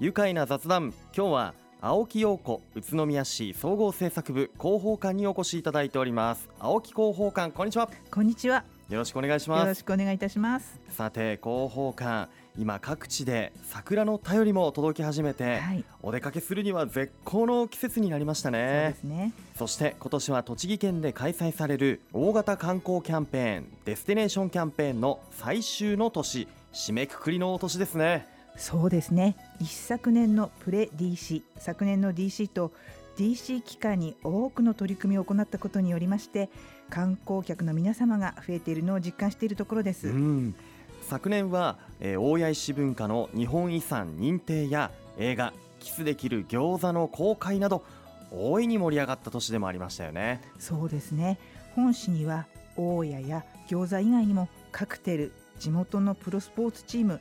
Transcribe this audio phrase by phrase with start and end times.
[0.00, 0.92] 愉快な雑談。
[1.16, 6.48] 今日は青木陽子宇都宮市総合政策部広報官にお越しいただいております。
[6.58, 7.88] 青木広報官こんにちは。
[8.10, 8.64] こんにちは。
[8.90, 10.80] よろしくお願いしよろますしくお願いいたします。
[10.90, 12.28] さて広報官
[12.58, 15.84] 今各地で桜の便りも届き始めて、はい。
[16.02, 19.32] お出かけするには絶好の季節になりましたそうでねすね。
[19.56, 29.36] そして今年は栃木県で開催される大型観光キャンペーンデスティネーションキャンペーンの最終の年締めくくりのお年ですねそうですね。
[29.60, 32.72] 一昨年のプレ DC 昨年の DC と
[33.16, 36.50] DC 期間に多くの取り組みを行ったことによりまして
[36.90, 40.54] 観光客の皆様が増えているのを実感しているところです、うん。
[41.02, 47.84] 昨年は、えー大谷石文化の日本遺産認定や映画キスできる餃子の公開など
[48.30, 50.40] 大いに盛り上がった年でもありましたよね。
[50.58, 51.38] そうですね。
[51.74, 52.46] 本市には
[52.76, 57.20] 大家や餃子以外にもカクテル地元のプロスポーツチーム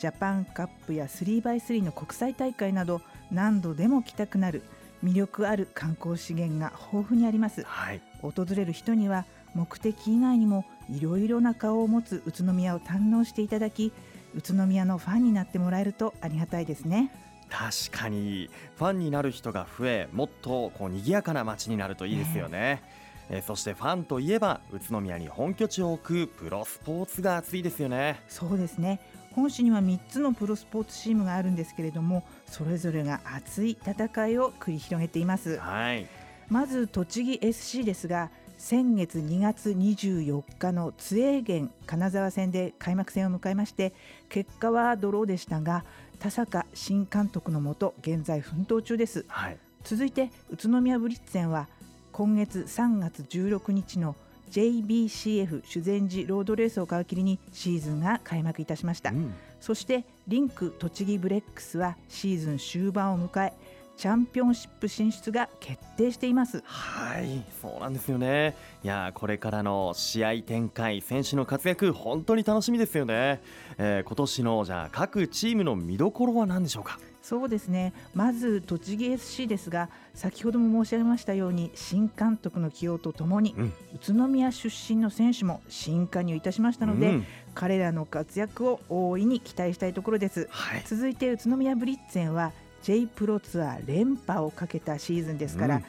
[0.00, 4.62] ジャパンカップや 3x3 の国際大会など何度でも来たくなる
[5.04, 7.64] 魅力ある観光資源が豊富にあります。
[7.64, 8.00] はい。
[8.22, 13.92] 訪れる人には目的以外にもいろいろな顔を持つ宇都宮を堪能していただき
[14.34, 17.12] 宇都宮のファンになってもらえるとありがたいですね。
[17.50, 22.82] 確かにファンになる人が増えもっとこう賑やかな街になるといいですよね。
[23.28, 28.20] えーそしてファンといえば宇都宮に本拠地を置くプロスポーツが熱いですよね。
[28.28, 28.98] そうですね
[29.34, 35.58] 本市には3つのプロスポーツチームがあるんですけれどもそれぞれが熱い戦いを繰り広げています。
[35.58, 36.06] はい。
[36.48, 43.94] まず栃木 SC ですが先月2月24日の津英源金沢戦で開幕戦を迎えまして
[44.28, 45.84] 結果はドローでしたが
[46.18, 49.24] 田坂新監督のもと現在奮闘中です。
[49.28, 49.58] はい。
[49.84, 51.68] 続いて宇都宮ブリッツェンは
[52.12, 54.14] 今月3月16日の
[54.50, 59.34] JBCF 修善寺ロードレースを皮切りにシーズンが開幕いたしました、うん。
[59.60, 63.52] そしてリンク栃木ブレックスはシーズン終盤を迎え
[64.00, 66.62] チャンピオンシップ進出が決定しています。
[66.64, 68.56] はいそうなんですよね。
[68.82, 73.42] いやーこれからの試合展開選手の活躍本当に楽しみですよね、
[73.76, 76.98] えー今年のじゃあ各チームの見どころは何でしょうか？
[77.20, 77.92] そうですね。
[78.14, 83.72] まず栃木 SC ですが先ほども申し上げましたように新監督の起用とともに、うん。
[83.96, 87.26] 宇都宮出身の選手も新加入いたしましたので、うん。
[87.54, 90.48] 彼らの活躍を大いに期待したいところです。
[90.50, 90.82] はい。
[90.86, 95.84] 続いて宇都宮ブリッツェンは J プロツアー連覇をかけたシーズンですから、うん。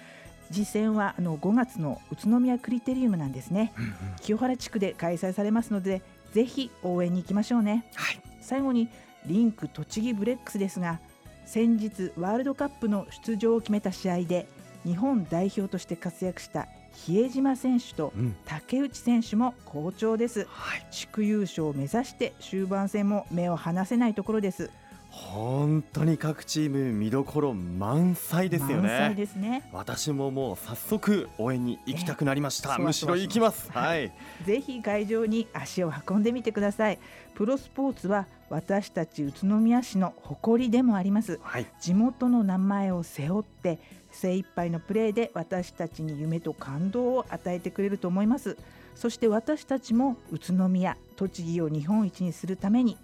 [0.51, 3.73] 次戦はあの5月の宇都宮クリテリウムなんですね。
[3.77, 3.93] うんうん。
[4.21, 6.01] 清原地区で開催されますので
[6.33, 7.85] ぜひ応援に行きましょうね。
[7.95, 8.21] はい。
[8.41, 8.89] 最後に
[9.25, 10.99] リンク栃木ブレックスですが
[11.45, 14.47] 先日ワールドカップの出場を決めた試合で
[14.83, 18.35] 日本代表として活躍した比江島選手とうん。
[18.45, 20.47] 竹内選手も好調です。
[20.49, 20.85] はい。
[20.91, 24.69] 地区優勝を目指して終盤戦も目を離せないところです
[25.11, 29.69] 本当に各チーム見どころ満載ですよ満載ねですね。
[29.73, 33.69] 私ももう早速応援に行きたくなりました、ええむしろ行きます。
[33.71, 34.11] はい。
[34.45, 36.99] ぜひ会場に足を運んでみてください。
[37.35, 41.39] プロスポーツは私たち宇都宮市の誇りでもあります。
[41.43, 41.67] はい。
[41.81, 43.79] 地元の名前を背負って
[44.11, 48.57] 精一杯のプレーで私たちに夢と感動を与えてくれると思います。
[48.95, 52.97] そして私たちも宇都宮栃木を日本一にするために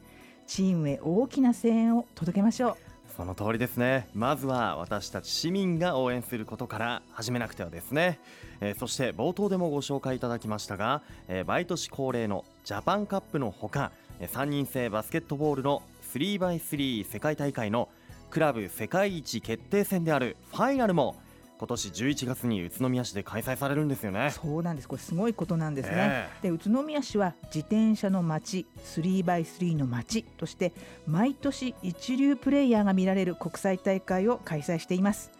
[0.48, 2.76] チームへ大きな声援を届けましょう。
[3.16, 4.08] その通りですね。
[4.14, 8.20] まずは私たち市民が応援することから始めなくてはですね、
[8.62, 13.92] えーそして冒頭でもご紹介いただきましたが、えー毎年恒例のジャパンカップのほか
[14.22, 15.82] 3人制バスケットボールの
[16.14, 17.90] 3x3 世界大会の
[18.30, 21.16] クラブ世界一決定戦であるファイナルも
[21.58, 24.30] 今年11月に宇都宮市で開催されるんですよね。
[24.32, 24.88] そうなんです。
[24.88, 30.72] これすごいことなんですね、えで宇都宮市は自転車の街 3x3 の街として
[31.08, 35.32] 毎年一流プレイヤーが見られる国際大会を開催しています。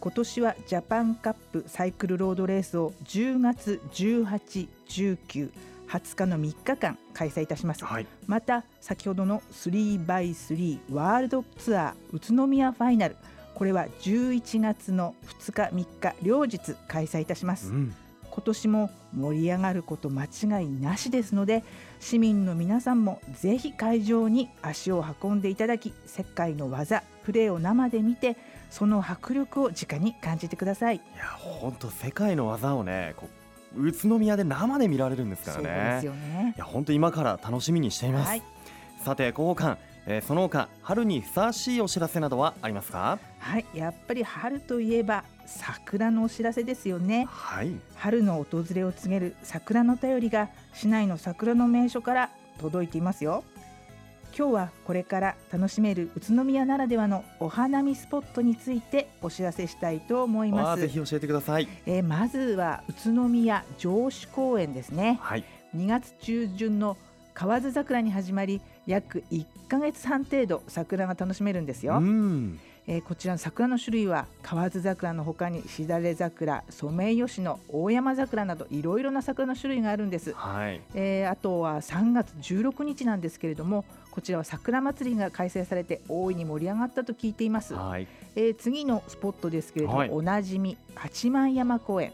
[0.00, 5.50] 今年はジャパンカップサイクルロードレースを10月18、19、
[5.88, 7.84] 20日の3日間開催いたします。
[7.84, 8.06] はい。
[8.26, 13.16] また先ほどの 3x3 ワールドツアー宇都宮ファイナル
[13.54, 17.70] これは11月の2日3日両日開催いたします。
[17.70, 17.94] うん。
[18.30, 21.64] 今年も盛り上がること間違いなしですので
[21.98, 28.36] 市民の皆さんもぜひ会場に足を運んでいただき世界の技プレーを生で見て
[28.70, 30.96] その迫力を直に感じてください。
[30.96, 33.14] いや本当世界の技をね
[33.76, 36.08] 宇都宮で生で見られるんですからね。
[36.08, 36.54] ね。
[36.56, 38.42] いや本当今から楽しみにしています、はい。
[39.04, 43.18] さて広報官、えーその他春にふさわしいお知らせなどはありますか？
[43.38, 47.26] はいやっぱり春といえば桜のお知らせですよね。
[47.30, 47.72] はい。
[47.96, 52.30] 春の訪れを告げる桜の便りが市内の桜の名所から
[52.60, 53.44] 届いていますよ。
[54.36, 60.82] 今日はこれから楽しめる宇都宮ならではのお花見スポットについてお知らせしたいと思います。
[60.82, 65.44] ぜひ教えてください、えー、まずは宇都宮城址公園ですね、はい、
[65.74, 66.96] 2月中旬の
[67.34, 72.00] 河津桜に始まり約1ヶ月半程度桜が楽しめるんですよ、
[72.86, 92.12] えー、こちらの桜の種類は河津桜のほかにしだれ桜ソメイヨシノ大山桜などいろいろな桜の種類があるんです、はい、えー、あとは3月16日なんですけれどもこちらは桜祭りが開催されて大いに盛り上がったと聞いています、はい、えー、次のスポットですけれども、はい、おなじみ八幡山公園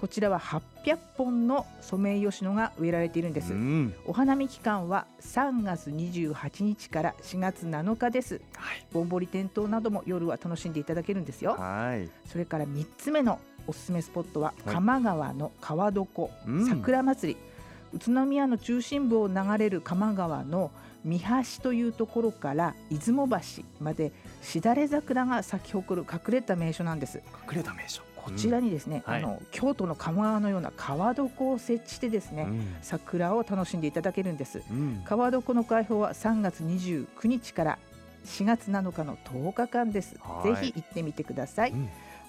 [0.00, 16.28] こちらは800本のソメイヨシノが植えられているんです、うん、お花見期間は3月28日から4月7日です、はい、ぼんぼり点灯なども夜は楽しんでいただけるんですよ、はい、それから3つ目のおすすめスポットは鎌川の川床、
[16.68, 17.40] 桜祭り、
[17.94, 20.70] 宇都宮の中心部を流れる鎌川の
[21.04, 23.38] 三橋というところから出雲橋
[23.80, 27.22] までしだれ桜が咲き誇る隠れた名所なんです。
[27.48, 29.14] 隠れた名所こちらにですね、うん。
[29.14, 34.62] あの京都の鴨川のような川床を設置してですね、うん、桜を楽しんでいただけるんです、
[35.04, 37.78] 川床の開放は3月29日から
[38.24, 40.18] 4月7日の10日間です、ぜ
[40.60, 41.72] ひ行ってみてください、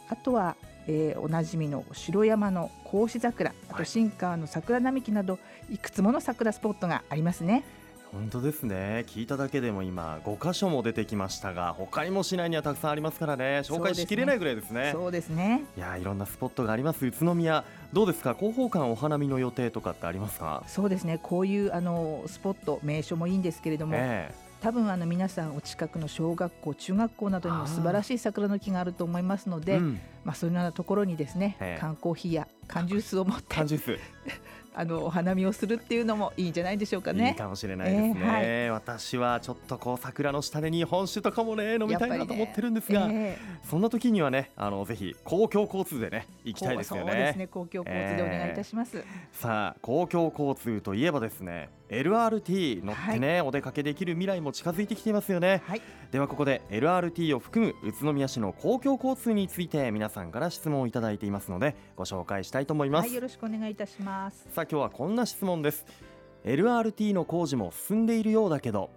[0.10, 0.56] あとは
[0.88, 5.38] えー、おなじみの城山の格子桜あと新川の桜並木など
[5.70, 7.66] いくつもの桜スポットがありますね。
[8.12, 9.04] 本当ですね。
[9.07, 13.62] 聞いただけでも今5箇所も出てきましたが他にも市内にはたくさんありますからね。
[13.63, 14.92] 紹介しきれないぐらいですね。
[14.94, 15.63] そうですね。
[15.75, 17.06] いやいろんなスポットがあります。
[17.06, 17.63] 宇都宮
[17.94, 18.33] どうですか？
[18.33, 20.63] 広報館お花見の予定とかってありますか？
[20.68, 21.19] そうですね。
[21.21, 34.00] こういうあのスポット名所もいいんですけれども、えー多分あの皆さんお近くの小学校中学校などにも素晴らしい桜の木があると思いますので、うん、まあそういうようなところにですね、缶コーヒーや缶ジュースを持って缶ジュース
[34.79, 37.29] あのお花見をするっていうのもいいんじゃないでしょうかね。
[37.29, 38.15] いいかもしれないですね。
[38.19, 47.12] えーはい、私はちょっとこう桜の下で日本酒とかもね飲みたいなと思ってるんですが、ねえー、そんな時にはねあのぜひ公共交通でね行きたいですよね。
[47.12, 49.00] そうですね公共交通でお願いいたします。
[49.00, 55.81] えー、さあ公共交通といえばですね LRT 乗ってね、はい、お出かけできる未来も近づいてきていますよね、はい、
[56.12, 64.48] ではここで LRT を含む宇都宮市の公共交通について皆さんから質問をいただいていますのでご紹介したいと思います、はい、よろしくお願いいたします。
[64.51, 65.86] さあ今日はこんな質問です。
[66.44, 68.89] LRT の工事も進んでいるようだけど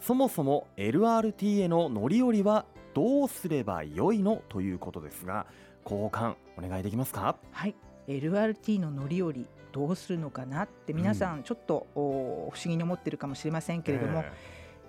[0.00, 2.64] そもそも LRT への乗り降りは
[2.94, 5.46] どうすればよいのということですが
[5.84, 7.36] 交換お願いできますか？
[7.50, 7.74] はい。
[8.06, 9.46] LRT の乗り降り
[9.78, 14.24] どうするのかなって皆さんちょっと、不思議に思ってるかもしれませんけれども、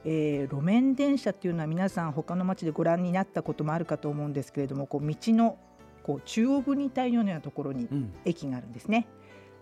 [0.04, 5.60] えー、路面電車っていうのは皆さん他の町でご覧になったこともあるかと思うんですけれどもこう道の
[6.02, 7.88] こう中央分離帯のようなところに
[8.26, 9.08] 駅があるんですね、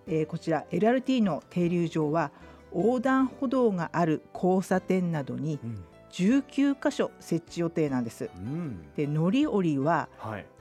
[0.08, 2.32] うん、えー、こちら LRT の停留場は
[2.74, 5.60] 横断歩道がある交差点などに
[6.12, 10.08] 19箇所設置予定なんです、うん、で乗り降りは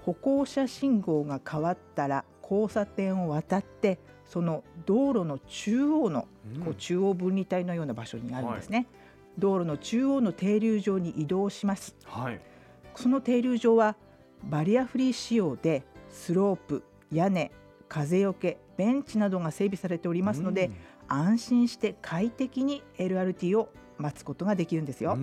[0.03, 6.27] 歩行者信号が変わったら交差点を渡ってその道路の中央の、
[6.65, 8.87] こう中央分離帯のような場所にあるんですね、はい、
[9.39, 12.41] 道路の中央の停留場に移動します、はい、
[12.95, 13.97] その停留場は
[14.45, 16.83] バリアフリー仕様でスロープ
[17.13, 17.51] 屋根
[17.89, 20.71] 風よけベンチなどが整備されておりますので、
[21.09, 25.17] 安心して快適に LRT を待つことができるんですよ、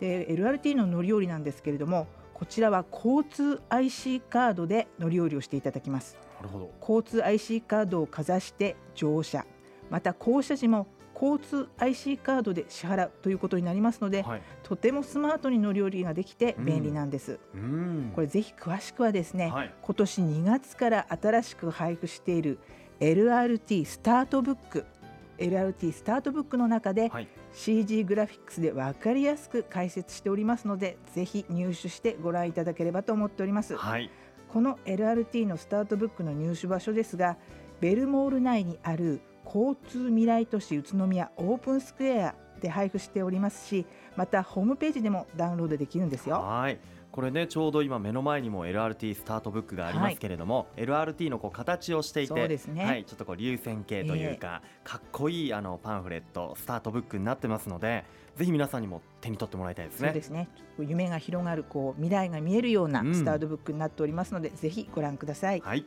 [0.00, 2.06] で LRT の乗り降りなんですけれども
[2.36, 6.18] こちらは交通 IC カードで乗り降りをしていただきます。
[6.36, 6.70] なるほど。
[6.82, 9.46] 交通 IC カードをかざして乗車。
[9.88, 22.58] また降車時も交通 IC カードで支払うということになりますので、はい、とてもスマートに乗り降りができて便利なんです、うん、これぜひ詳しくはですね、はい、今年2月から新しく配布している
[23.00, 24.84] LRT スタートブック
[25.38, 34.10] LRT スタートブックの中で、はい、CG グラフィックスで分かりやすく解説しておりますのでぜひ入手してご覧いただければと思っております、はい、
[34.48, 37.36] この LRT のスタートブックの入手場所ですが
[37.80, 46.40] ベルモール内にある交通未来都市宇都宮オープンスクエアで配布しておりますしまたホームページでもダウンロードできるんですよ。
[46.40, 46.78] はい
[47.16, 52.34] これねちょうど今目の前にも LRT スタートブックがありますけれども、はい、LRT のこう形をしていて、
[52.68, 58.04] ね、はい、ちょっとこう流線形というか、えー、かっこいいあのパンフレットスタートブックになってますので
[58.36, 60.08] ぜひ皆さんにも手に取ってもらいたいですね。
[60.08, 65.62] そうですね夢が広がるこう未来が見えるようなスタートブックになっておりますので、うん、ぜひご覧ください。
[65.64, 65.86] はい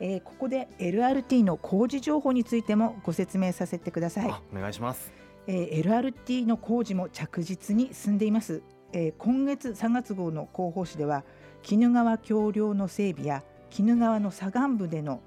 [0.00, 4.34] えー、ここで LRT の工事情報についてもご説明させてください。
[4.52, 5.12] お願いします。
[5.46, 8.64] えー、LRT の工事も着実に進んでいます。
[8.98, 11.22] えー、今月3月号の広報誌では
[11.70, 13.42] 鬼怒川橋梁の整備や
[13.78, 15.20] 鬼怒川の左岸部での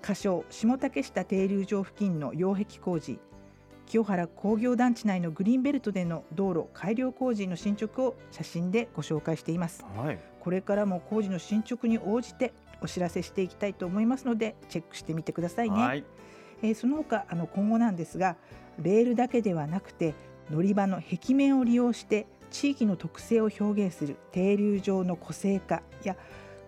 [0.00, 3.18] 仮称下竹下停留場付近の擁壁工事
[3.86, 9.84] 清原工業団地内のグリーンベルトでの道路改良工事の進捗を写真でご紹介しています。
[9.96, 10.18] はい。
[10.40, 16.04] これからも工事の進捗に応じてお知らせしていきたいと思いますのでチェックしてみてくださいね、はい。
[16.62, 18.36] えーその他あの今後なんですが
[18.80, 20.14] レールだけではなくて
[20.50, 26.16] 乗り場の壁面を利用して地域の特性を表現する停留場の個性化や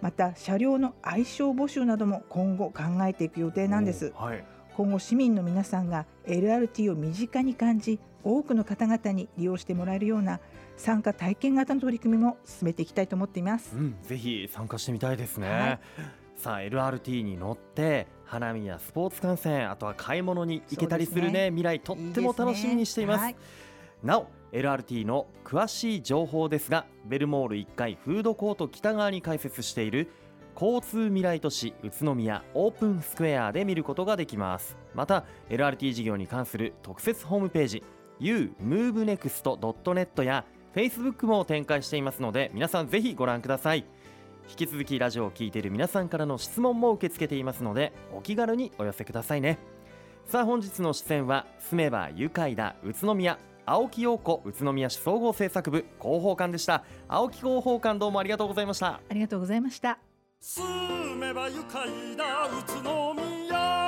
[0.01, 4.13] また車両の愛称募集なども今後考えていく予定なんです。
[4.17, 4.45] おはい。
[4.77, 10.39] 今後市民の皆さんが LRT を身近に感じ多くの方々に利用してもらえるような
[10.77, 13.75] 参加体験型の取り組みも進めていきたいと思っています。
[13.77, 15.81] うん、ぜひ参加してみたいですね、はい。
[16.37, 21.47] さあ LRT に乗って花見やスポーツ観戦あとは買い物に行けたりするねね。
[21.49, 23.25] 未来とっても楽しみにしています。
[23.25, 23.37] はい
[24.03, 30.09] なお LRT の詳しい情報ですがベルモール1階フードコート北側に開設している
[30.61, 34.77] 交通未来都市宇都宮オープンスクエアで見ることができます。
[34.93, 37.85] また LRT 事業に関する特設ホームページ
[38.21, 43.87] umovenext.net や Facebook も展開していますので皆さんぜひご覧ください。
[44.51, 49.59] 引き続きラジオを聞いている皆さんからの質問も受け付けていますのでお気軽にお寄せくださいね。
[50.27, 53.39] さあ本日の出演は住めば愉快だ宇都宮
[53.71, 56.85] 青木陽子宇都宮市総合政策部広報官でした。
[57.07, 58.87] 青木広報官どうもありがとうございました。
[58.87, 59.99] ありがとうございました
[60.41, 60.65] 住
[61.17, 63.88] めば愉快な宇都宮。